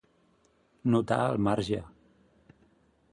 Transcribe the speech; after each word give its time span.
Notar 0.93 1.19
al 1.25 1.37
marge. 1.49 1.83